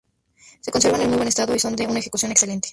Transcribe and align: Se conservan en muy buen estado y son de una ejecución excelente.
Se 0.61 0.71
conservan 0.71 1.01
en 1.01 1.09
muy 1.09 1.17
buen 1.17 1.27
estado 1.27 1.53
y 1.53 1.59
son 1.59 1.75
de 1.75 1.85
una 1.85 1.99
ejecución 1.99 2.31
excelente. 2.31 2.69